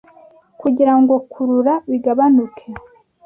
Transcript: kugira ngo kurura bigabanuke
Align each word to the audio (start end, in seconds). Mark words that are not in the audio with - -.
kugira 0.61 0.93
ngo 0.99 1.13
kurura 1.31 1.73
bigabanuke 1.89 2.67